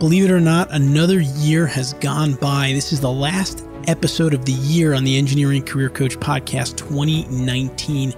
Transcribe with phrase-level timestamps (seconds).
[0.00, 2.72] Believe it or not, another year has gone by.
[2.72, 8.14] This is the last episode of the year on the Engineering Career Coach Podcast 2019.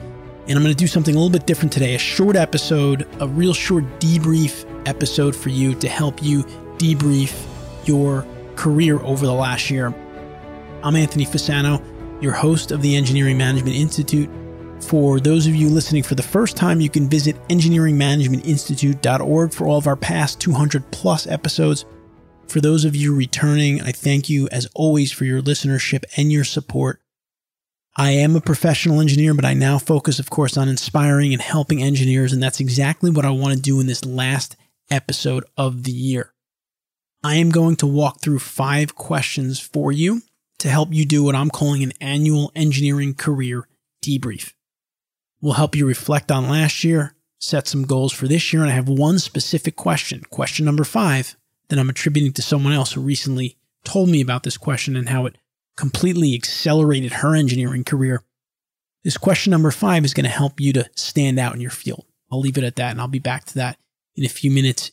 [0.46, 3.26] And I'm going to do something a little bit different today a short episode, a
[3.26, 6.45] real short debrief episode for you to help you
[6.76, 7.49] debrief
[7.85, 8.24] your
[8.54, 9.92] career over the last year.
[10.85, 11.83] I'm Anthony Fasano,
[12.22, 14.30] your host of the Engineering Management Institute.
[14.83, 19.78] For those of you listening for the first time, you can visit engineeringmanagementinstitute.org for all
[19.78, 21.86] of our past 200 plus episodes.
[22.46, 26.45] For those of you returning, I thank you as always for your listenership and your
[26.45, 27.00] support.
[27.96, 31.83] I am a professional engineer, but I now focus, of course, on inspiring and helping
[31.83, 34.56] engineers, and that's exactly what I want to do in this last
[34.91, 36.34] episode of the year.
[37.24, 40.20] I am going to walk through five questions for you
[40.58, 43.66] to help you do what I'm calling an annual engineering career
[44.05, 44.52] debrief
[45.42, 48.62] will help you reflect on last year, set some goals for this year.
[48.62, 51.37] And I have one specific question, question number five,
[51.69, 55.27] that I'm attributing to someone else who recently told me about this question and how
[55.27, 55.36] it
[55.77, 58.22] completely accelerated her engineering career.
[59.03, 62.06] This question number five is going to help you to stand out in your field.
[62.31, 63.78] I'll leave it at that and I'll be back to that
[64.14, 64.92] in a few minutes.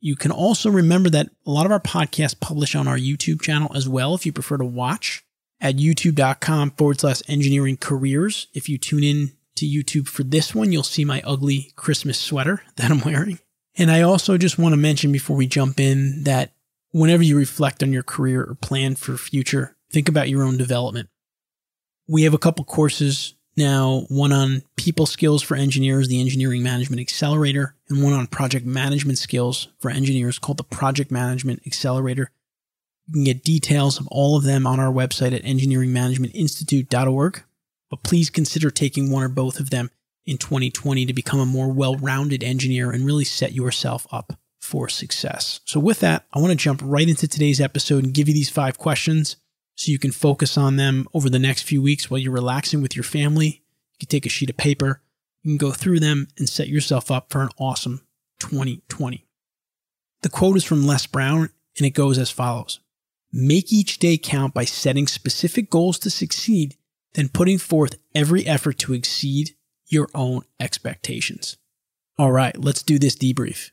[0.00, 3.72] You can also remember that a lot of our podcasts publish on our YouTube channel
[3.74, 5.24] as well if you prefer to watch
[5.60, 8.46] at youtube.com forward slash engineering careers.
[8.54, 12.62] If you tune in to YouTube for this one, you'll see my ugly Christmas sweater
[12.76, 13.38] that I'm wearing.
[13.78, 16.52] And I also just want to mention before we jump in that
[16.92, 21.08] whenever you reflect on your career or plan for future, think about your own development.
[22.08, 27.00] We have a couple courses now, one on people skills for engineers, the Engineering Management
[27.00, 32.30] Accelerator, and one on project management skills for engineers called the Project Management Accelerator.
[33.06, 37.42] You can get details of all of them on our website at engineeringmanagementinstitute.org
[37.90, 39.90] but please consider taking one or both of them
[40.24, 44.88] in 2020 to become a more well rounded engineer and really set yourself up for
[44.88, 45.60] success.
[45.64, 48.50] So, with that, I want to jump right into today's episode and give you these
[48.50, 49.36] five questions
[49.76, 52.96] so you can focus on them over the next few weeks while you're relaxing with
[52.96, 53.62] your family.
[53.92, 55.02] You can take a sheet of paper,
[55.42, 58.00] you can go through them and set yourself up for an awesome
[58.40, 59.24] 2020.
[60.22, 62.80] The quote is from Les Brown and it goes as follows
[63.32, 66.76] Make each day count by setting specific goals to succeed
[67.16, 69.56] then putting forth every effort to exceed
[69.88, 71.56] your own expectations.
[72.18, 73.70] All right, let's do this debrief.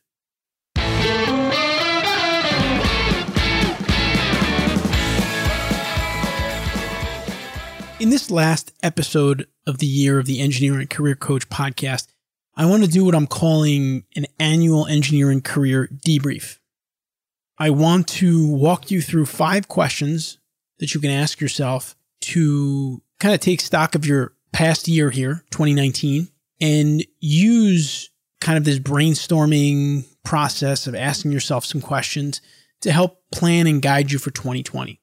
[7.99, 12.07] In this last episode of the year of the Engineering Career Coach podcast,
[12.55, 16.59] I want to do what I'm calling an annual engineering career debrief.
[17.57, 20.37] I want to walk you through five questions
[20.79, 25.43] that you can ask yourself to kind of take stock of your past year here,
[25.51, 26.27] 2019,
[26.61, 28.09] and use
[28.39, 32.41] kind of this brainstorming process of asking yourself some questions
[32.81, 34.99] to help plan and guide you for 2020.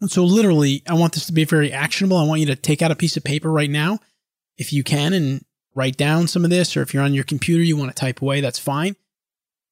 [0.00, 2.16] And so, literally, I want this to be very actionable.
[2.16, 3.98] I want you to take out a piece of paper right now,
[4.58, 5.44] if you can, and
[5.74, 6.76] write down some of this.
[6.76, 8.96] Or if you're on your computer, you want to type away, that's fine.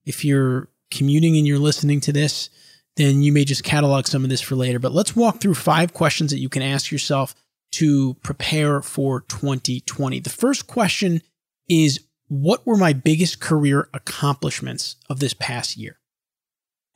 [0.05, 2.51] If you're commuting and you're listening to this,
[2.97, 4.79] then you may just catalog some of this for later.
[4.79, 7.35] But let's walk through five questions that you can ask yourself
[7.75, 10.21] to prepare for 2020.
[10.21, 11.23] The first question
[11.69, 15.99] is What were my biggest career accomplishments of this past year?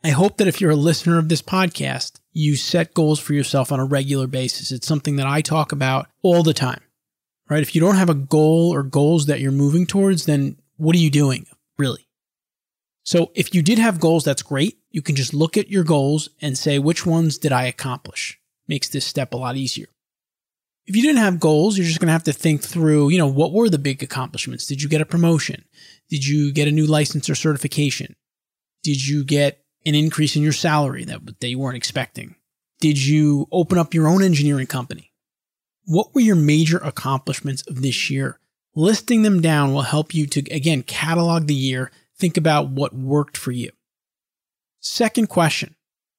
[0.05, 3.73] I hope that if you're a listener of this podcast, you set goals for yourself
[3.73, 4.71] on a regular basis.
[4.71, 6.81] It's something that I talk about all the time,
[7.51, 7.63] right?
[7.63, 11.01] If you don't have a goal or goals that you're moving towards, then what are
[11.01, 11.47] you doing
[11.79, 12.09] really?
[13.03, 14.79] So if you did have goals, that's great.
[14.91, 18.39] You can just look at your goals and say, which ones did I accomplish?
[18.69, 19.89] Makes this step a lot easier.
[20.89, 23.27] If you didn't have goals, you're just going to have to think through, you know,
[23.27, 24.65] what were the big accomplishments?
[24.65, 25.67] Did you get a promotion?
[26.09, 28.17] Did you get a new license or certification?
[28.83, 32.37] Did you get an increase in your salary that, that you weren't expecting?
[32.81, 35.13] Did you open up your own engineering company?
[35.85, 38.41] What were your major accomplishments of this year?
[38.75, 43.37] Listing them down will help you to, again, catalog the year, think about what worked
[43.37, 43.73] for you.
[44.81, 45.77] Second question.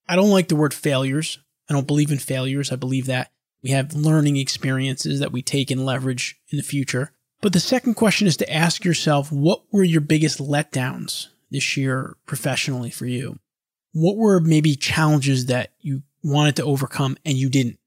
[0.08, 1.40] I don't like the word failures.
[1.68, 2.72] I don't believe in failures.
[2.72, 3.32] I believe that
[3.64, 7.12] we have learning experiences that we take and leverage in the future.
[7.42, 12.16] But the second question is to ask yourself what were your biggest letdowns this year
[12.26, 13.40] professionally for you?
[13.94, 17.80] What were maybe challenges that you wanted to overcome and you didn't?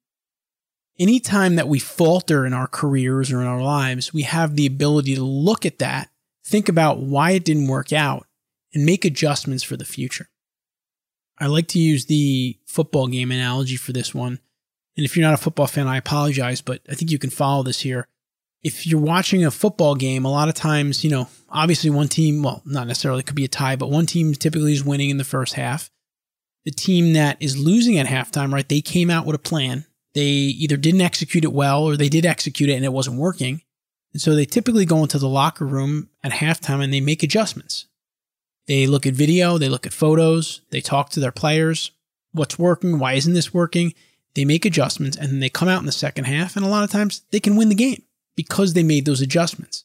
[0.99, 5.15] Anytime that we falter in our careers or in our lives, we have the ability
[5.15, 6.11] to look at that,
[6.45, 8.27] think about why it didn't work out,
[8.75, 10.29] and make adjustments for the future.
[11.39, 14.41] I like to use the football game analogy for this one
[14.97, 17.63] and if you're not a football fan, I apologize, but I think you can follow
[17.63, 18.09] this here.
[18.63, 22.43] if you're watching a football game, a lot of times, you know, obviously one team,
[22.43, 25.17] well, not necessarily, it could be a tie, but one team typically is winning in
[25.17, 25.91] the first half.
[26.65, 28.69] The team that is losing at halftime, right?
[28.69, 29.85] They came out with a plan.
[30.15, 33.63] They either didn't execute it well or they did execute it and it wasn't working.
[34.13, 37.87] And so they typically go into the locker room at halftime and they make adjustments.
[38.69, 41.91] They look at video, they look at photos, they talk to their players.
[42.31, 43.01] What's working?
[43.01, 43.93] Why isn't this working?
[44.35, 46.57] They make adjustments and then they come out in the second half.
[46.57, 48.03] And a lot of times they can win the game
[48.37, 49.85] because they made those adjustments.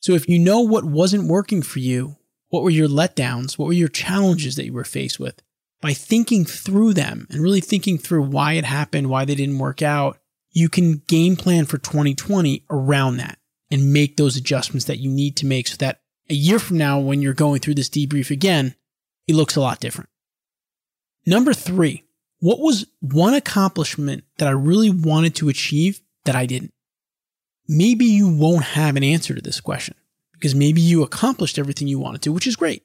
[0.00, 2.16] So if you know what wasn't working for you,
[2.48, 3.58] what were your letdowns?
[3.58, 5.42] What were your challenges that you were faced with?
[5.80, 9.82] By thinking through them and really thinking through why it happened, why they didn't work
[9.82, 10.18] out,
[10.52, 13.38] you can game plan for 2020 around that
[13.70, 16.98] and make those adjustments that you need to make so that a year from now,
[16.98, 18.74] when you're going through this debrief again,
[19.26, 20.10] it looks a lot different.
[21.26, 22.04] Number three,
[22.40, 26.72] what was one accomplishment that I really wanted to achieve that I didn't?
[27.70, 29.94] maybe you won't have an answer to this question
[30.32, 32.82] because maybe you accomplished everything you wanted to, which is great.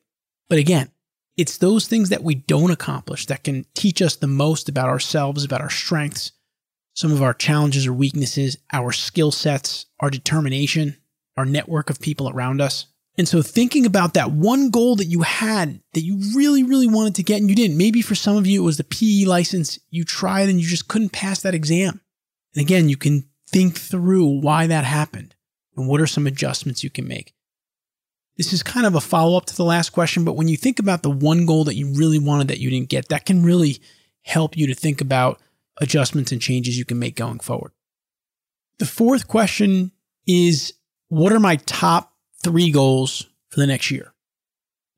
[0.48, 0.92] But again,
[1.38, 5.44] it's those things that we don't accomplish that can teach us the most about ourselves,
[5.44, 6.32] about our strengths,
[6.94, 10.98] some of our challenges or weaknesses, our skill sets, our determination,
[11.36, 12.86] our network of people around us.
[13.18, 17.16] And so thinking about that one goal that you had that you really, really wanted
[17.16, 17.78] to get and you didn't.
[17.78, 19.80] Maybe for some of you, it was the PE license.
[19.90, 22.02] You tried and you just couldn't pass that exam.
[22.54, 25.36] And again, you can think through why that happened
[25.78, 27.34] and what are some adjustments you can make.
[28.38, 30.80] This is kind of a follow up to the last question, but when you think
[30.80, 33.80] about the one goal that you really wanted that you didn't get, that can really
[34.24, 35.40] help you to think about
[35.78, 37.72] adjustments and changes you can make going forward.
[38.80, 39.94] The fourth question
[40.28, 40.74] is
[41.08, 42.15] What are my top
[42.46, 44.14] three goals for the next year?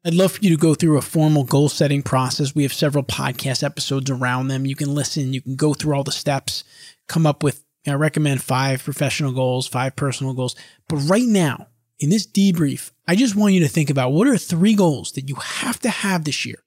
[0.06, 2.54] I'd love for you to go through a formal goal setting process.
[2.54, 4.66] We have several podcast episodes around them.
[4.66, 6.66] You can listen, you can go through all the steps,
[7.08, 10.58] come up with I recommend five professional goals, five personal goals.
[10.90, 11.68] But right now,
[12.00, 15.30] in this debrief, I just want you to think about what are three goals that
[15.30, 16.62] you have to have this year.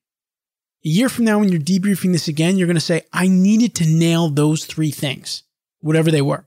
[0.83, 3.75] A year from now, when you're debriefing this again, you're going to say, I needed
[3.77, 5.43] to nail those three things,
[5.81, 6.47] whatever they were.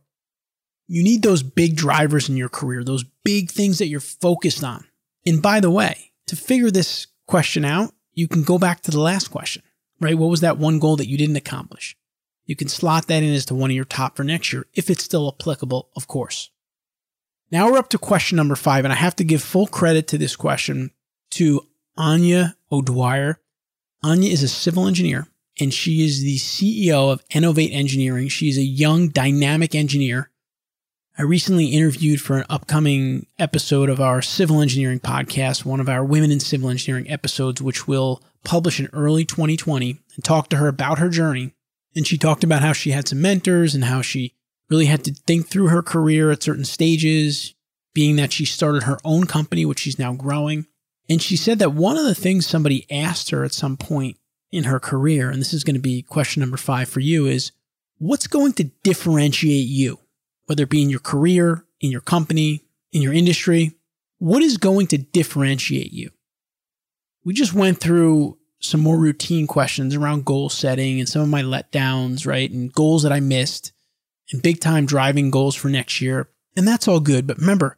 [0.88, 4.86] You need those big drivers in your career, those big things that you're focused on.
[5.26, 9.00] And by the way, to figure this question out, you can go back to the
[9.00, 9.64] last question,
[10.00, 10.18] right?
[10.18, 11.96] What was that one goal that you didn't accomplish?
[12.46, 14.90] You can slot that in as to one of your top for next year, if
[14.90, 16.50] it's still applicable, of course.
[17.52, 20.18] Now we're up to question number five, and I have to give full credit to
[20.18, 20.92] this question
[21.32, 21.62] to
[21.96, 23.40] Anya O'Dwyer.
[24.04, 25.28] Anya is a civil engineer,
[25.60, 28.28] and she is the CEO of Innovate Engineering.
[28.28, 30.30] She's a young, dynamic engineer.
[31.18, 36.04] I recently interviewed for an upcoming episode of our civil engineering podcast, one of our
[36.04, 40.68] women in civil engineering episodes, which will publish in early 2020, and talked to her
[40.68, 41.54] about her journey
[41.96, 44.34] and she talked about how she had some mentors and how she
[44.70, 47.54] really had to think through her career at certain stages,
[47.94, 50.66] being that she started her own company, which she's now growing.
[51.10, 54.18] And she said that one of the things somebody asked her at some point
[54.52, 57.52] in her career, and this is going to be question number five for you, is
[57.98, 60.00] what's going to differentiate you,
[60.46, 63.74] whether it be in your career, in your company, in your industry?
[64.20, 66.10] What is going to differentiate you?
[67.26, 71.42] We just went through some more routine questions around goal setting and some of my
[71.42, 72.50] letdowns, right?
[72.50, 73.74] And goals that I missed
[74.32, 76.30] and big time driving goals for next year.
[76.56, 77.28] And that's all good.
[77.28, 77.78] But remember,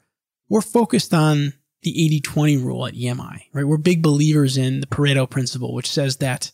[0.49, 3.65] we're focused on the 80 20 rule at EMI, right?
[3.65, 6.51] We're big believers in the Pareto principle, which says that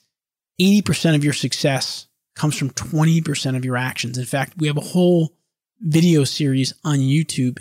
[0.60, 4.18] 80% of your success comes from 20% of your actions.
[4.18, 5.34] In fact, we have a whole
[5.82, 7.60] video series on YouTube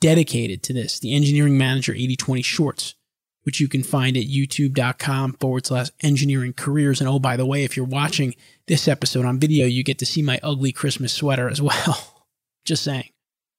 [0.00, 2.94] dedicated to this, the Engineering Manager 80 20 Shorts
[3.42, 7.00] which you can find at youtube.com forward slash engineering careers.
[7.00, 8.34] And oh, by the way, if you're watching
[8.66, 12.26] this episode on video, you get to see my ugly Christmas sweater as well.
[12.64, 13.10] Just saying.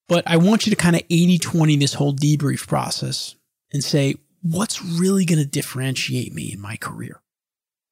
[0.07, 3.35] But I want you to kind of 80 20 this whole debrief process
[3.73, 7.21] and say, what's really going to differentiate me in my career?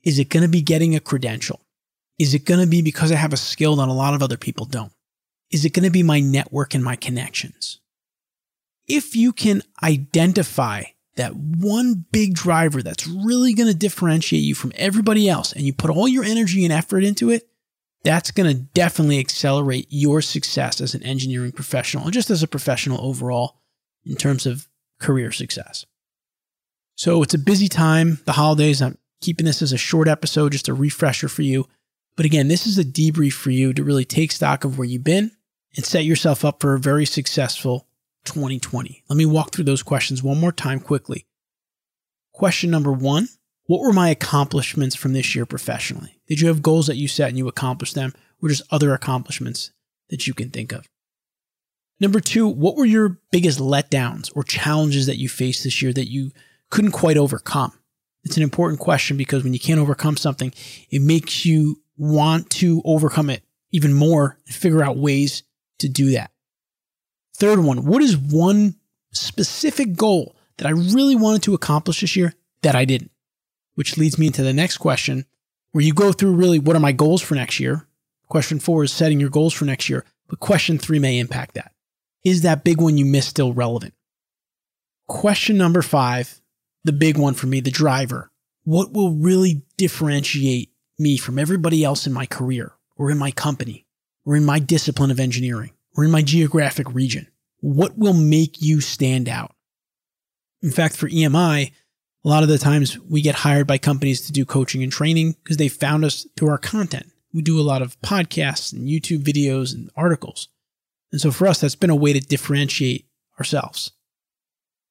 [0.04, 1.62] Is it going to be getting a credential?
[2.18, 4.38] Is it going to be because I have a skill that a lot of other
[4.38, 4.92] people don't?
[5.52, 7.80] Is it going to be my network and my connections?
[8.88, 10.84] If you can identify
[11.16, 15.74] that one big driver that's really going to differentiate you from everybody else and you
[15.74, 17.50] put all your energy and effort into it,
[18.04, 22.48] that's going to definitely accelerate your success as an engineering professional and just as a
[22.48, 23.60] professional overall
[24.06, 24.68] in terms of
[25.00, 25.86] career success.
[26.96, 28.82] So it's a busy time, the holidays.
[28.82, 31.68] I'm keeping this as a short episode, just a refresher for you.
[32.16, 35.04] But again, this is a debrief for you to really take stock of where you've
[35.04, 35.32] been
[35.76, 37.88] and set yourself up for a very successful
[38.26, 39.04] 2020?
[39.10, 41.26] Let me walk through those questions one more time quickly.
[42.34, 43.28] Question number one
[43.66, 46.20] What were my accomplishments from this year professionally?
[46.28, 49.72] Did you have goals that you set and you accomplished them, or just other accomplishments
[50.10, 50.88] that you can think of?
[52.00, 56.10] Number two, what were your biggest letdowns or challenges that you faced this year that
[56.10, 56.32] you
[56.70, 57.74] couldn't quite overcome?
[58.24, 60.54] It's an important question because when you can't overcome something,
[60.90, 65.44] it makes you want to overcome it even more and figure out ways
[65.80, 66.32] to do that.
[67.36, 68.76] Third one, what is one
[69.12, 73.12] specific goal that I really wanted to accomplish this year that I didn't?
[73.76, 75.26] Which leads me into the next question
[75.72, 77.88] where you go through really what are my goals for next year?
[78.28, 81.72] Question four is setting your goals for next year, but question three may impact that.
[82.24, 83.94] Is that big one you missed still relevant?
[85.08, 86.42] Question number five,
[86.84, 88.32] the big one for me, the driver.
[88.64, 93.88] What will really differentiate me from everybody else in my career or in my company
[94.26, 97.28] or in my discipline of engineering or in my geographic region?
[97.62, 99.56] What will make you stand out?
[100.62, 101.72] In fact, for EMI,
[102.24, 105.36] a lot of the times we get hired by companies to do coaching and training
[105.44, 107.08] because they found us through our content.
[107.34, 110.50] We do a lot of podcasts and YouTube videos and articles.
[111.12, 113.08] And so for us, that's been a way to differentiate
[113.40, 113.92] ourselves.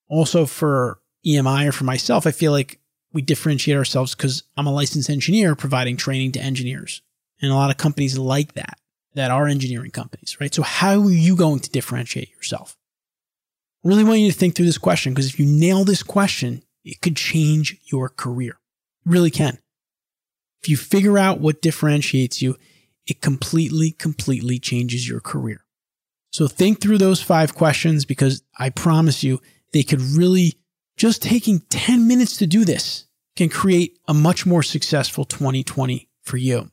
[0.09, 2.81] Also for EMI or for myself, I feel like
[3.13, 7.03] we differentiate ourselves because I'm a licensed engineer providing training to engineers.
[7.41, 8.79] And a lot of companies like that,
[9.19, 10.55] that are engineering companies, right?
[10.55, 12.77] So how are you going to differentiate yourself?
[13.85, 17.01] Really want you to think through this question because if you nail this question, it
[17.01, 18.59] could change your career.
[19.07, 19.59] It really can.
[20.63, 22.57] If you figure out what differentiates you,
[23.07, 25.65] it completely, completely changes your career.
[26.31, 29.41] So think through those five questions because I promise you
[29.73, 30.55] they could really,
[30.97, 33.07] just taking 10 minutes to do this
[33.37, 36.71] can create a much more successful 2020 for you.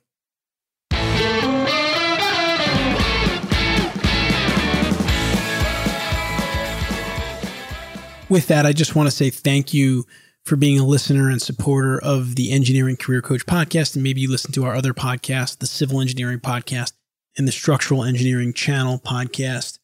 [8.27, 10.05] With that, I just want to say thank you
[10.45, 13.95] for being a listener and supporter of the Engineering Career Coach podcast.
[13.95, 16.93] And maybe you listen to our other podcast, the Civil Engineering podcast
[17.37, 19.77] and the Structural Engineering Channel podcast.